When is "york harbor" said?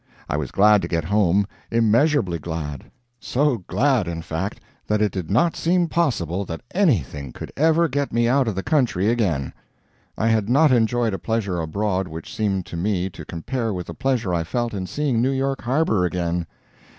15.29-16.03